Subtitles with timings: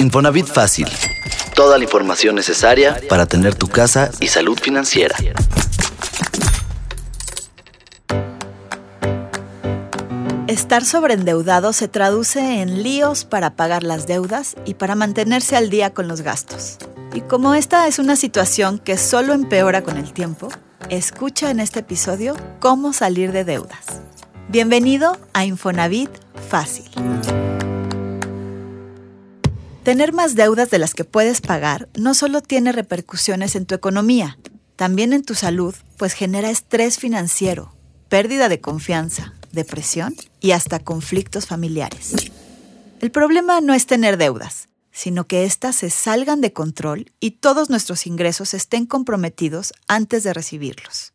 [0.00, 0.88] Infonavit Fácil.
[1.54, 5.16] Toda la información necesaria para tener tu casa y salud financiera.
[10.46, 15.92] Estar sobreendeudado se traduce en líos para pagar las deudas y para mantenerse al día
[15.92, 16.78] con los gastos.
[17.12, 20.48] Y como esta es una situación que solo empeora con el tiempo,
[20.90, 24.00] escucha en este episodio cómo salir de deudas.
[24.48, 26.10] Bienvenido a Infonavit
[26.48, 26.88] Fácil.
[29.88, 34.38] Tener más deudas de las que puedes pagar no solo tiene repercusiones en tu economía,
[34.76, 37.74] también en tu salud, pues genera estrés financiero,
[38.10, 42.12] pérdida de confianza, depresión y hasta conflictos familiares.
[43.00, 47.70] El problema no es tener deudas, sino que éstas se salgan de control y todos
[47.70, 51.14] nuestros ingresos estén comprometidos antes de recibirlos.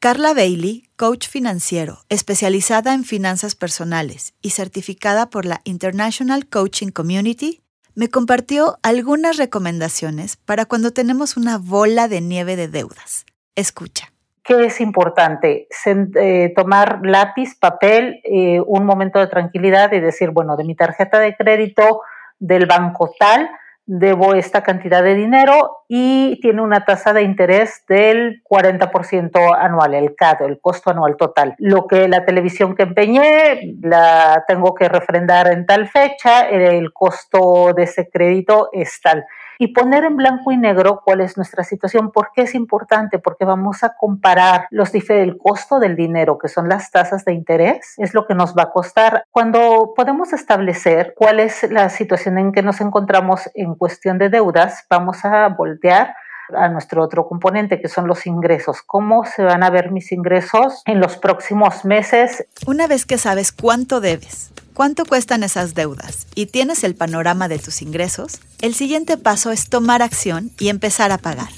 [0.00, 7.60] Carla Bailey, coach financiero, especializada en finanzas personales y certificada por la International Coaching Community,
[7.94, 13.24] me compartió algunas recomendaciones para cuando tenemos una bola de nieve de deudas.
[13.54, 14.12] Escucha.
[14.42, 15.68] ¿Qué es importante?
[15.86, 21.18] Eh, tomar lápiz, papel, eh, un momento de tranquilidad y decir, bueno, de mi tarjeta
[21.18, 22.02] de crédito
[22.38, 23.48] del banco tal,
[23.86, 30.16] debo esta cantidad de dinero y tiene una tasa de interés del 40% anual, el
[30.16, 31.54] CAD, el costo anual total.
[31.58, 37.72] Lo que la televisión que empeñé la tengo que refrendar en tal fecha, el costo
[37.76, 39.24] de ese crédito es tal
[39.58, 42.10] y poner en blanco y negro cuál es nuestra situación.
[42.10, 43.18] ¿Por qué es importante?
[43.18, 47.94] Porque vamos a comparar los el costo del dinero, que son las tasas de interés,
[47.98, 49.24] es lo que nos va a costar.
[49.32, 54.86] Cuando podemos establecer cuál es la situación en que nos encontramos en cuestión de deudas,
[54.88, 55.48] vamos a
[55.92, 58.82] a nuestro otro componente, que son los ingresos.
[58.82, 62.44] ¿Cómo se van a ver mis ingresos en los próximos meses?
[62.66, 67.58] Una vez que sabes cuánto debes, cuánto cuestan esas deudas y tienes el panorama de
[67.58, 71.48] tus ingresos, el siguiente paso es tomar acción y empezar a pagar.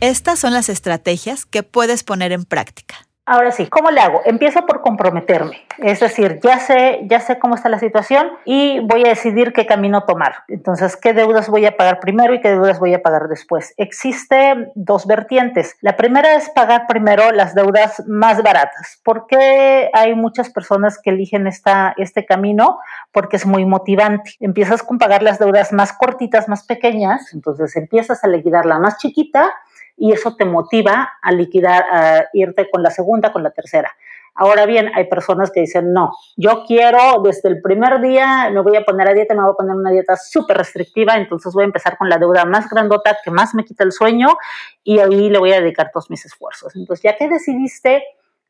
[0.00, 3.03] Estas son las estrategias que puedes poner en práctica.
[3.26, 4.20] Ahora sí, ¿cómo le hago?
[4.26, 5.62] Empiezo por comprometerme.
[5.78, 9.64] Es decir, ya sé, ya sé cómo está la situación y voy a decidir qué
[9.64, 10.44] camino tomar.
[10.48, 13.72] Entonces, ¿qué deudas voy a pagar primero y qué deudas voy a pagar después?
[13.78, 15.78] Existe dos vertientes.
[15.80, 19.00] La primera es pagar primero las deudas más baratas.
[19.02, 22.78] ¿Por qué hay muchas personas que eligen esta, este camino?
[23.10, 24.32] Porque es muy motivante.
[24.40, 27.32] Empiezas con pagar las deudas más cortitas, más pequeñas.
[27.32, 29.50] Entonces, empiezas a liquidar la más chiquita
[29.96, 33.92] y eso te motiva a liquidar, a irte con la segunda, con la tercera.
[34.36, 38.76] Ahora bien, hay personas que dicen, no, yo quiero desde el primer día, me voy
[38.76, 41.66] a poner a dieta, me voy a poner una dieta súper restrictiva, entonces voy a
[41.66, 44.36] empezar con la deuda más grandota que más me quita el sueño
[44.82, 46.74] y ahí le voy a dedicar todos mis esfuerzos.
[46.74, 48.02] Entonces, ya que decidiste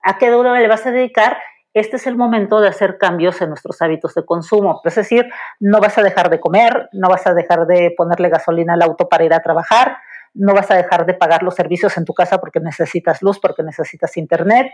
[0.03, 1.37] a qué deuda le vas a dedicar,
[1.75, 4.81] este es el momento de hacer cambios en nuestros hábitos de consumo.
[4.85, 5.29] Es decir,
[5.61, 9.09] no vas a dejar de comer, no vas a dejar de ponerle gasolina al auto
[9.09, 9.99] para ir a trabajar,
[10.35, 13.63] no vas a dejar de pagar los servicios en tu casa porque necesitas luz, porque
[13.63, 14.69] necesitas internet.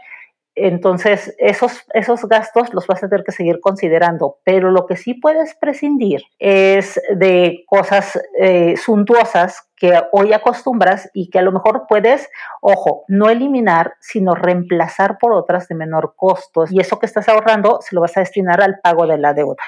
[0.57, 5.15] Entonces, esos, esos gastos los vas a tener que seguir considerando, pero lo que sí
[5.15, 11.87] puedes prescindir es de cosas eh, suntuosas que hoy acostumbras y que a lo mejor
[11.89, 12.29] puedes,
[12.61, 16.65] ojo, no eliminar, sino reemplazar por otras de menor costo.
[16.69, 19.63] Y eso que estás ahorrando se lo vas a destinar al pago de la deuda.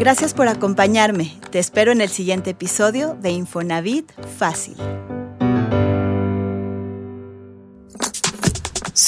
[0.00, 1.38] Gracias por acompañarme.
[1.52, 4.74] Te espero en el siguiente episodio de Infonavit Fácil.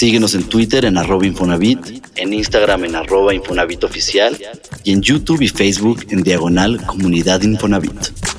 [0.00, 1.78] Síguenos en Twitter en arroba Infonavit,
[2.16, 4.34] en Instagram en arroba Infonavit Oficial
[4.82, 8.29] y en YouTube y Facebook en Diagonal Comunidad Infonavit.